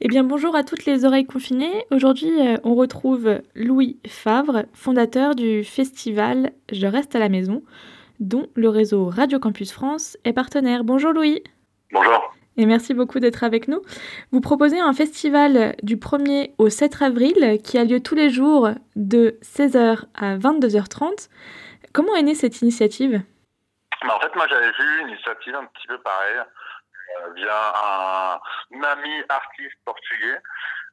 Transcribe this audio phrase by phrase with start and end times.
[0.00, 1.86] Eh bien, bonjour à toutes les oreilles confinées.
[1.90, 7.62] Aujourd'hui, euh, on retrouve Louis Favre, fondateur du festival Je reste à la maison,
[8.20, 10.84] dont le réseau Radio Campus France est partenaire.
[10.84, 11.42] Bonjour Louis.
[11.92, 12.34] Bonjour.
[12.56, 13.80] Et merci beaucoup d'être avec nous.
[14.30, 18.70] Vous proposez un festival du 1er au 7 avril qui a lieu tous les jours
[18.96, 21.28] de 16h à 22h30.
[21.92, 23.22] Comment est née cette initiative?
[24.06, 26.42] Bah, En fait, moi j'avais vu une initiative un petit peu pareille
[27.34, 28.40] via
[28.72, 30.38] un, ami artiste portugais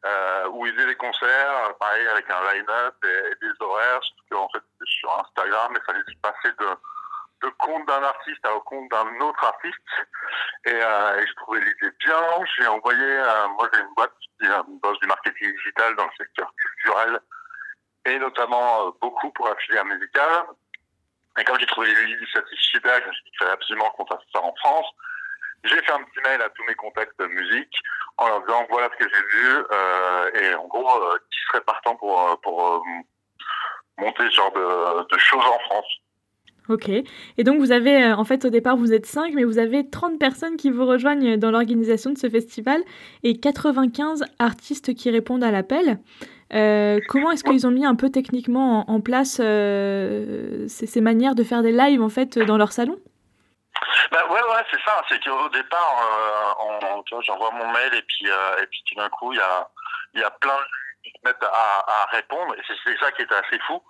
[0.06, 4.50] euh, où il faisait des concerts, pareil avec un line-up et, des horaires, surtout qu'en
[4.50, 6.68] fait sur Instagram, il fallait passer de,
[7.44, 9.78] de compte d'un artiste au compte d'un autre artiste.
[10.66, 12.22] Et, euh, et je trouvais l'idée bien.
[12.58, 14.48] J'ai envoyé, euh, moi j'ai une boîte qui
[14.82, 17.20] bosse du marketing digital dans le secteur culturel
[18.06, 20.46] et notamment euh, beaucoup pour la filière musicale.
[21.40, 24.24] Et comme j'ai trouvé l'initiative super, je me suis dit qu'il fallait absolument qu'on fasse
[24.34, 24.88] ça en France.
[25.64, 27.76] J'ai fait un petit mail à tous mes contacts musique
[28.18, 31.62] en leur disant voilà ce que j'ai vu euh, et en gros euh, qui serait
[31.62, 32.84] partant pour euh, pour
[33.98, 35.86] monter ce genre de, choses en France.
[36.70, 36.90] Ok.
[36.90, 40.18] Et donc vous avez en fait au départ vous êtes 5 mais vous avez 30
[40.20, 42.82] personnes qui vous rejoignent dans l'organisation de ce festival
[43.24, 46.00] et 95 artistes qui répondent à l'appel.
[46.50, 51.62] Comment est-ce qu'ils ont mis un peu techniquement en, place ces, ces, manières de faire
[51.62, 52.98] des lives en fait dans leur salon?
[54.12, 58.62] Bah ouais ouais c'est ça c'est qu'au départ euh, j'envoie mon mail et puis euh,
[58.62, 59.68] et puis tout d'un coup il y a
[60.16, 63.24] y a plein de gens qui se mettent à, à répondre et c'est ça qui
[63.24, 63.82] est assez fou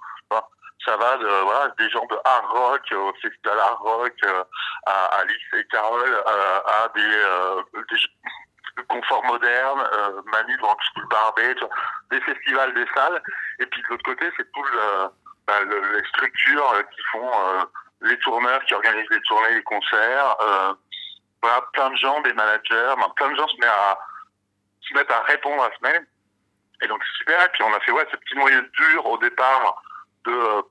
[0.86, 4.44] ça va de voilà des gens de hard rock au festival hard rock euh,
[4.88, 7.97] à Alice et Carole à des, des
[8.88, 11.56] confort moderne, euh, Manu Rock School Barbet,
[12.12, 13.22] des festivals, des salles.
[13.59, 15.08] Et puis de l'autre côté, c'est tout le,
[15.47, 17.64] bah, le, les structures qui font euh,
[18.02, 20.35] les tourneurs, qui organisent les tournées, les concerts.
[20.41, 20.73] Euh,
[21.41, 23.99] voilà, plein de gens, des managers, ben, plein de gens se mettent à
[24.81, 26.05] se mettent à répondre à ce mail.
[26.81, 27.45] Et donc c'est super.
[27.45, 29.81] Et puis on a fait ouais ce petit noyau dur au départ
[30.25, 30.61] de euh,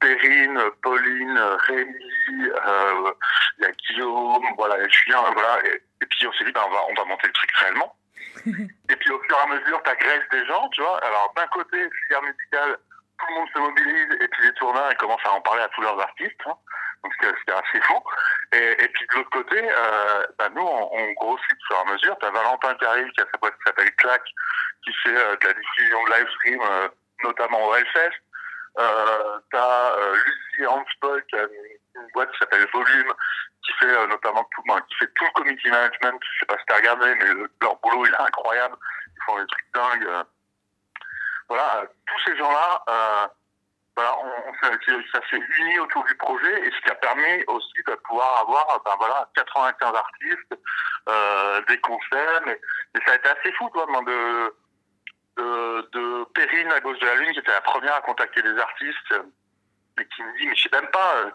[0.00, 1.94] Perrine, Pauline, Rémi,
[2.40, 3.12] euh,
[3.58, 5.64] il y a Guillaume, voilà, et Julien, voilà.
[5.66, 7.96] Et, et puis on s'est dit, ben, on, va, on va monter le truc réellement.
[8.46, 10.98] et puis au fur et à mesure, tu agresses des gens, tu vois.
[11.04, 12.78] Alors d'un côté, filière musicale,
[13.18, 15.68] tout le monde se mobilise, et puis les tourneurs, ils commencent à en parler à
[15.68, 16.40] tous leurs artistes.
[16.46, 16.56] Hein.
[17.02, 18.02] Donc c'était assez fou.
[18.52, 22.16] Et, et, puis de l'autre côté, euh, ben, nous, on, on, grossit et à mesure.
[22.18, 24.22] Tu as Valentin qui qui a sa boîte qui s'appelle Clac,
[24.84, 26.88] qui fait euh, de la diffusion de live stream, euh,
[27.22, 28.20] notamment au Hellfest.
[28.78, 33.12] Euh, t'as euh, Lucie Hanspoll qui a une boîte qui s'appelle Volume,
[33.64, 36.20] qui fait euh, notamment tout, ben, qui fait tout le community management.
[36.20, 38.76] Je sais pas si t'as regardé, mais le, leur boulot il est incroyable.
[39.08, 40.24] Ils font des trucs dingues.
[41.50, 41.54] Euh.
[41.54, 43.26] Voilà, euh, tous ces gens-là, euh,
[43.96, 44.52] voilà, on,
[45.12, 48.82] ça s'est uni autour du projet et ce qui a permis aussi de pouvoir avoir,
[48.84, 52.42] ben voilà, 95 artistes, des concerts.
[52.46, 52.60] Mais,
[53.06, 54.54] ça a été assez fou, toi, de
[55.36, 58.56] de, de Perrine à gauche de la lune, qui était la première à contacter des
[58.56, 59.14] artistes,
[60.00, 61.30] et qui me dit, mais je sais même pas, euh,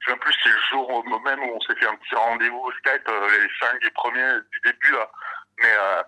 [0.00, 2.72] je sais plus, c'est le jour même où on s'est fait un petit rendez-vous au
[2.72, 5.10] Skype, euh, les cinq, les premiers du début, là.
[5.58, 6.02] Mais euh,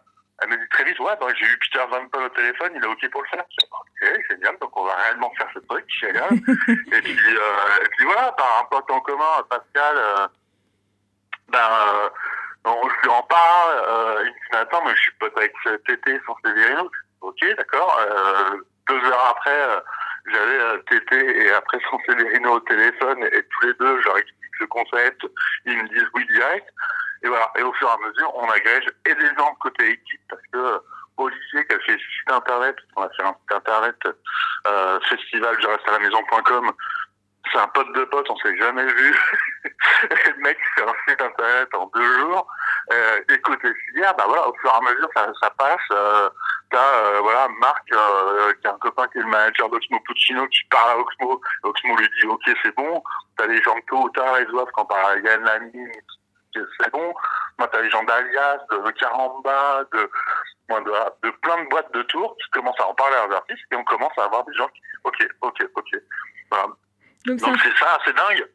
[0.45, 2.85] elle me dit très vite, ouais, bah, j'ai eu Peter Van Paul au téléphone, il
[2.85, 3.45] est OK pour le faire.
[3.73, 6.31] Ok, génial, donc on va réellement faire ce truc, génial.
[6.69, 10.27] et, puis, euh, et puis voilà, par un pote en commun, Pascal, euh,
[11.49, 11.71] ben,
[12.65, 15.53] on lui en parle, euh, il me dit, attends, mais je suis pote avec
[15.87, 16.91] TT sans Séverino,
[17.25, 17.99] Ok, d'accord.
[18.01, 19.81] Euh, deux heures après, euh,
[20.31, 24.19] j'avais euh, Tété et après sans Célerino au téléphone et tous les deux, je leur
[24.19, 25.27] explique le concept,
[25.65, 26.69] ils me disent oui direct.
[27.23, 27.51] Et voilà.
[27.57, 30.59] Et au fur et à mesure, on agrège et des gens côté équipe parce que
[30.59, 30.79] euh,
[31.17, 33.97] Olivier qui a fait site internet, on a fait un site internet
[34.67, 36.73] euh, festival je reste à la maison.com.
[37.53, 39.15] C'est un pote de pote, on s'est jamais vu.
[39.65, 42.47] le mec fait un site internet en deux jours.
[42.93, 45.81] Euh, et côté filière, bah voilà, au fur et à mesure, ça, ça passe.
[45.93, 46.29] Euh,
[46.75, 50.47] T'as euh, voilà Marc euh, qui a un copain qui est le manager d'Oxmo Puccino
[50.49, 51.41] qui parle à Oxmo.
[51.63, 53.03] Oxmo lui dit ok c'est bon.
[53.37, 55.89] T'as les gens tôt ou tard ils doivent quand parle à Yann Lamy
[56.81, 57.15] c'est bon.
[57.59, 60.11] Moi t'as les gens d'Alias, de Caramba, de,
[60.71, 63.63] de, de plein de boîtes de tours qui commencent à en parler à leurs artistes
[63.71, 65.91] et on commence à avoir des gens qui ok ok ok.
[66.51, 66.69] Voilà.
[67.27, 68.47] Donc c'est ça, c'est dingue.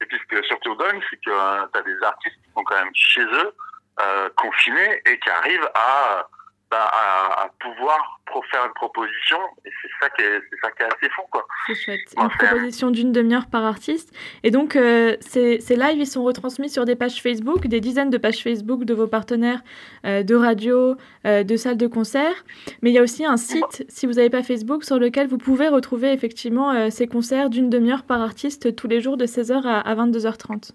[0.00, 2.52] Et puis ce qui est surtout dingue, c'est que euh, tu as des artistes qui
[2.54, 3.54] sont quand même chez eux,
[4.00, 6.28] euh, confinés, et qui arrivent à
[6.72, 9.36] bah, à, à, pouvoir faire une proposition
[9.66, 11.46] et c'est ça qui est ça qui est assez fou quoi.
[11.66, 12.00] C'est chouette.
[12.16, 14.10] Une proposition d'une demi-heure par artiste
[14.42, 18.08] et donc euh, ces, ces lives ils sont retransmis sur des pages Facebook, des dizaines
[18.08, 19.60] de pages Facebook de vos partenaires
[20.06, 20.96] euh, de radio,
[21.26, 22.44] euh, de salles de concert,
[22.80, 25.38] mais il y a aussi un site si vous n'avez pas Facebook sur lequel vous
[25.38, 29.80] pouvez retrouver effectivement ces concerts d'une demi-heure par artiste tous les jours de 16h à,
[29.80, 30.70] à 22h30.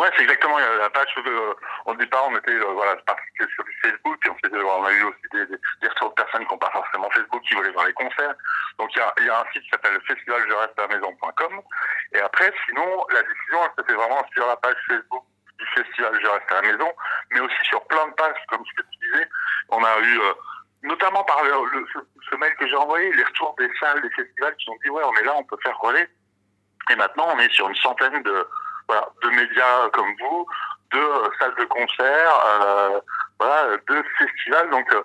[0.00, 1.14] Ouais, c'est exactement la page.
[1.18, 1.54] Euh,
[1.84, 2.96] au départ, on était euh, voilà
[3.36, 6.70] sur Facebook, dit, ouais, on a eu aussi des, retours de personnes qui n'ont pas
[6.70, 8.34] forcément Facebook, qui voulaient voir les concerts.
[8.78, 11.60] Donc il y a, un site qui s'appelle festivaljereste-à-la-maison.com.
[12.14, 15.24] Et après, sinon, la décision, elle se vraiment sur la page Facebook
[15.58, 16.90] du festival Je reste à la maison,
[17.32, 19.28] mais aussi sur plein de pages, comme ce que tu disais.
[19.68, 20.32] On a eu, euh,
[20.82, 21.86] notamment par le,
[22.30, 25.04] ce, mail que j'ai envoyé, les retours des salles, des festivals qui ont dit ouais,
[25.04, 26.08] on est là, on peut faire relais.
[26.88, 28.48] Et maintenant, on est sur une centaine de,
[29.22, 30.46] de médias comme vous,
[30.92, 33.00] de euh, salles de concert, euh,
[33.38, 34.70] voilà, de festivals.
[34.70, 35.02] Donc, euh,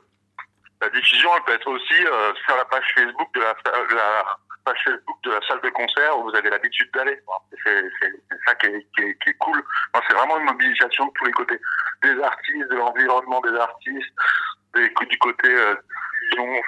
[0.82, 2.04] la diffusion, peut être aussi
[2.46, 3.54] sur la page Facebook de la,
[4.66, 7.20] page Facebook de la salle de concert où vous avez l'habitude d'aller.
[7.64, 7.84] C'est
[8.46, 9.64] ça qui est, cool.
[10.08, 11.60] C'est vraiment une mobilisation de tous les côtés.
[12.04, 14.14] Des artistes, de l'environnement des artistes,
[14.76, 15.76] du côté euh,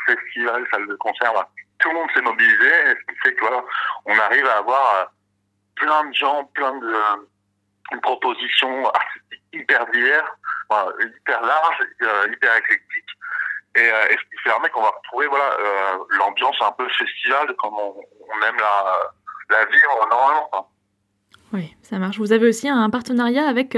[0.05, 1.33] festival, salle de concert.
[1.79, 3.45] Tout le monde s'est mobilisé, ce qui fait que
[4.05, 5.11] on arrive à avoir
[5.79, 6.93] plein de gens, plein de
[7.91, 10.29] une proposition artistique hyper diverse,
[10.99, 13.09] hyper large, euh, hyper éclectique.
[13.75, 17.75] Et, euh, ce qui permet qu'on va retrouver voilà euh, l'ambiance un peu festival comme
[17.75, 17.93] on,
[18.47, 18.95] aime la,
[19.49, 20.69] la vivre normalement.
[21.53, 22.17] Oui, ça marche.
[22.17, 23.77] Vous avez aussi un partenariat avec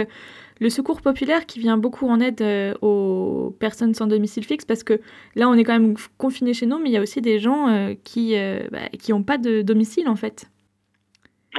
[0.59, 2.41] le Secours populaire qui vient beaucoup en aide
[2.81, 4.99] aux personnes sans domicile fixe parce que
[5.35, 7.93] là on est quand même confiné chez nous, mais il y a aussi des gens
[8.03, 8.35] qui
[8.71, 10.47] bah, qui n'ont pas de domicile en fait.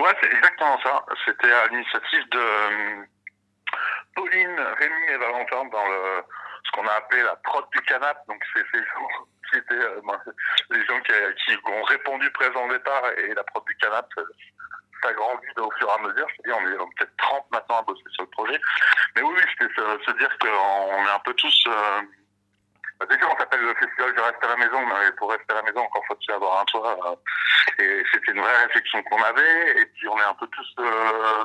[0.00, 1.04] Ouais, c'est exactement ça.
[1.26, 3.04] C'était à l'initiative de euh,
[4.14, 6.24] Pauline, Rémi et Valentin dans le
[6.64, 8.16] ce qu'on a appelé la prod du canap.
[8.26, 9.08] Donc c'est ces gens
[9.72, 10.00] euh,
[10.70, 11.12] les gens qui,
[11.66, 14.08] ont répondu présent au départ et la prod du canap
[15.02, 16.26] ça grandit au fur et à mesure.
[16.36, 18.60] C'est-à-dire on est peut-être 30 maintenant à bosser sur le projet.
[19.16, 22.00] Mais oui, c'était se, dire qu'on est un peu tous euh,
[23.00, 25.54] bah, déjà, on s'appelle le festival Je reste à la maison, mais pour rester à
[25.54, 27.18] la maison, encore faut-il avoir un toit.
[27.78, 29.80] Et c'était une vraie réflexion qu'on avait.
[29.80, 31.44] Et puis, on est un peu tous euh,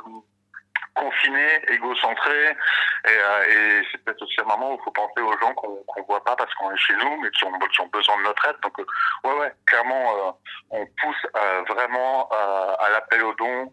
[0.96, 2.50] confinés, égocentrés.
[2.50, 5.82] Et, euh, et c'est peut-être aussi un moment où il faut penser aux gens qu'on
[5.88, 8.58] qu'on voit pas parce qu'on est chez nous, mais qui ont, besoin de notre aide.
[8.62, 8.86] Donc, euh,
[9.24, 10.38] ouais, ouais, clairement,
[10.72, 11.26] on pousse
[11.70, 13.72] vraiment à l'appel aux dons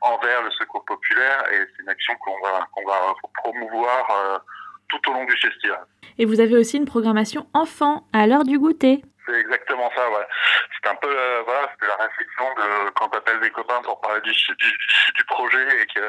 [0.00, 1.52] envers le secours populaire.
[1.52, 4.40] Et c'est une action qu'on va promouvoir
[4.88, 5.84] tout au long du festival.
[6.18, 9.02] Et vous avez aussi une programmation enfant à l'heure du goûter.
[9.26, 10.26] C'est exactement ça, ouais.
[10.70, 14.30] C'est un peu, euh, voilà, la réflexion de quand t'appelles des copains pour parler du,
[14.30, 14.78] du,
[15.16, 16.02] du projet et qu'ils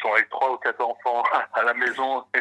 [0.00, 1.24] sont avec trois ou quatre enfants
[1.54, 2.38] à la maison et,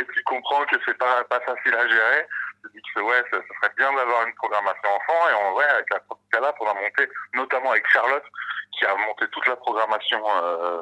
[0.00, 2.26] et tu comprends que c'est pas pas facile à gérer.
[2.64, 5.66] Tu dis que ouais, ça, ça serait bien d'avoir une programmation enfant et en vrai
[5.66, 8.24] avec la là on a monté, notamment avec Charlotte,
[8.76, 10.80] qui a monté toute la programmation euh,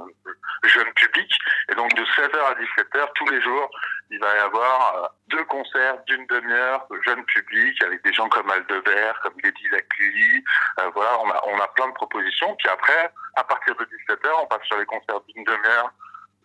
[0.64, 1.30] jeune public.
[1.70, 3.70] Et donc de 16h à 17h, tous les jours,
[4.12, 8.48] il va y avoir euh, deux concerts d'une demi-heure jeune public avec des gens comme
[8.50, 10.44] Aldebert, comme Lady Laclili.
[10.78, 12.54] Euh, voilà, on a, on a plein de propositions.
[12.56, 15.92] Puis après, à partir de 17h, on passe sur les concerts d'une demi-heure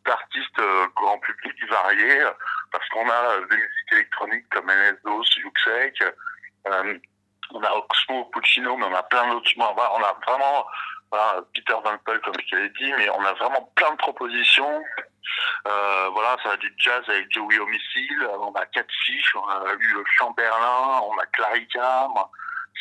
[0.08, 2.24] d'artistes euh, grand public variés,
[2.72, 6.04] parce qu'on a euh, des musiques électroniques comme NSDOS, Yuxek,
[6.68, 6.98] euh,
[7.52, 9.50] on a Oxmo, Puccino, mais on a plein d'autres.
[9.58, 10.66] On a vraiment
[11.54, 14.84] Peter Van Pelt, comme je l'ai dit, mais on a vraiment plein de propositions.
[15.68, 19.96] Euh, voilà, ça va du jazz avec Joey Homicile, on a Catfish, on a eu
[20.18, 22.08] Chamberlain, on a Clarica,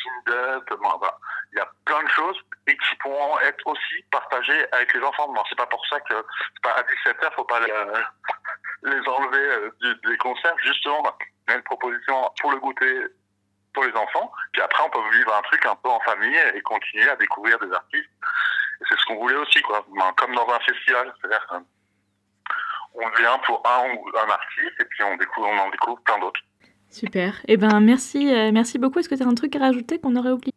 [0.03, 1.19] Kindle, voilà.
[1.53, 2.38] il y a plein de choses
[2.69, 5.29] et qui pourront être aussi partagées avec les enfants.
[5.33, 6.15] Bon, c'est pas pour ça que
[6.62, 7.73] pas à 17h, faut pas les,
[8.83, 10.55] les enlever euh, des concerts.
[10.62, 11.03] Justement,
[11.49, 13.06] il y a une proposition pour le goûter
[13.73, 14.31] pour les enfants.
[14.52, 17.59] Puis après, on peut vivre un truc un peu en famille et continuer à découvrir
[17.59, 18.11] des artistes.
[18.88, 19.85] C'est ce qu'on voulait aussi, quoi.
[20.16, 21.12] Comme dans un festival.
[21.21, 21.47] C'est-à-dire
[22.97, 26.19] qu'on vient pour un ou un artiste et puis on, découvre, on en découvre plein
[26.19, 26.41] d'autres.
[26.91, 27.35] Super.
[27.47, 29.00] Eh ben, merci, euh, merci beaucoup.
[29.00, 30.53] Est-ce que tu as un truc à rajouter qu'on aurait oublié?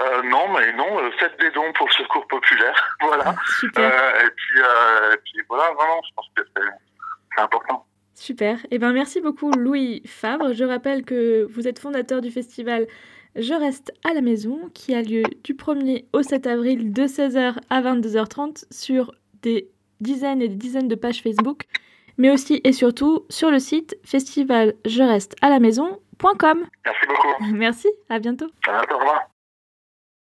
[0.00, 2.96] Euh, non, mais non, euh, faites des dons pour le secours populaire.
[3.00, 3.34] voilà.
[3.58, 3.92] Super.
[3.92, 7.86] Euh, et, puis, et puis voilà, vraiment, je pense que c'est important.
[8.14, 8.58] Super.
[8.70, 10.52] Eh ben, merci beaucoup, Louis Fabre.
[10.52, 12.86] Je rappelle que vous êtes fondateur du festival
[13.36, 17.56] Je reste à la maison, qui a lieu du 1er au 7 avril de 16h
[17.68, 19.12] à 22h30 sur
[19.42, 21.64] des dizaines et des dizaines de pages Facebook,
[22.18, 26.66] mais aussi et surtout sur le site festivaljerestealaMaison.com.
[26.84, 27.34] Merci beaucoup.
[27.52, 28.46] Merci, à bientôt.
[28.66, 29.30] À bientôt, au revoir.